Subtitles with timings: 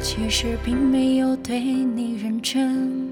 [0.00, 3.10] 其实并没有对你认真，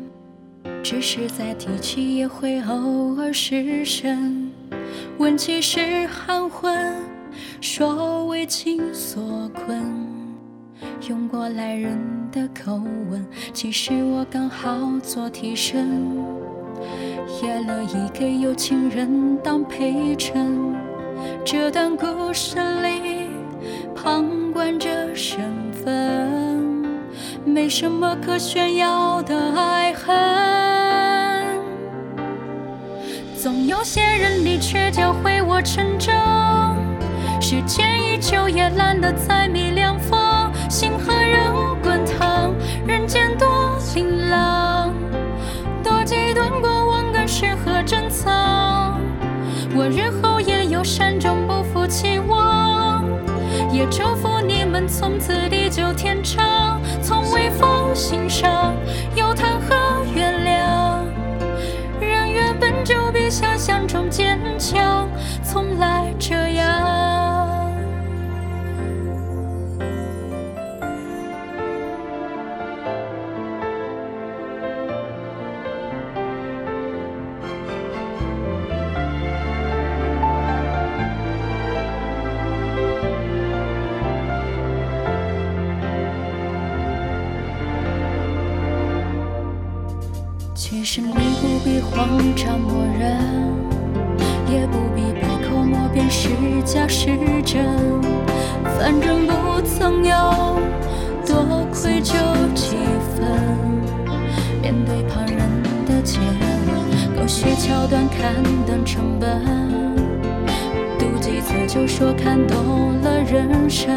[0.82, 4.50] 只是在提起也会偶尔失神。
[5.18, 6.94] 问起是含混，
[7.60, 9.82] 说为情所困，
[11.08, 11.98] 用过来人
[12.30, 12.80] 的口
[13.10, 15.88] 吻，其实我刚好做替身，
[17.42, 20.56] 也乐意给有情人当陪衬。
[21.44, 23.28] 这段故事里，
[23.94, 25.40] 旁观者身
[25.72, 26.55] 份，
[27.44, 30.16] 没什么可炫耀的爱恨。
[33.36, 36.76] 总有些人离却教会我成长，
[37.40, 41.52] 时间依旧也懒得再觅良方，心和人
[41.82, 42.52] 滚烫，
[42.86, 44.92] 人间多晴朗，
[45.84, 49.00] 多几段过往更适合珍藏。
[49.76, 53.04] 我日后也有善终不负期望，
[53.70, 55.32] 也祝福你们从此
[90.88, 92.06] 其实你不必慌
[92.36, 93.18] 张默认，
[94.48, 96.28] 也不必百口莫辩是
[96.64, 97.08] 假是
[97.44, 97.66] 真，
[98.78, 100.14] 反正不曾有，
[101.26, 102.14] 多愧疚
[102.54, 102.76] 几
[103.16, 103.26] 分。
[104.62, 105.38] 面对旁人
[105.86, 108.32] 的诘问，狗血桥段看
[108.64, 109.42] 淡成本，
[111.00, 113.90] 妒忌错就说看懂了人生，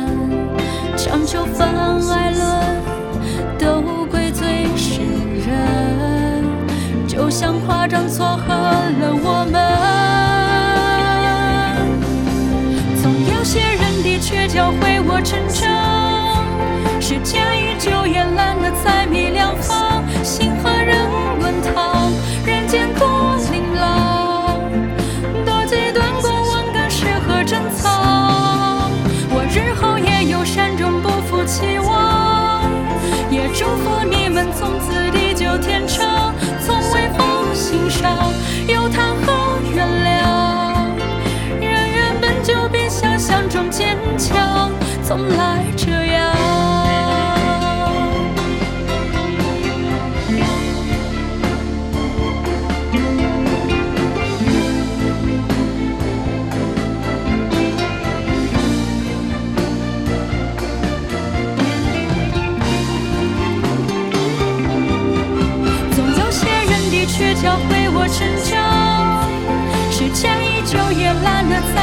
[0.97, 1.67] 强求泛
[2.09, 2.68] 爱论
[14.59, 17.17] 教会我成长，时
[43.47, 44.71] 中坚强
[45.03, 46.35] 从来这样
[65.91, 69.29] 总有些人的确教会我成长
[69.91, 71.78] 时间依旧也懒得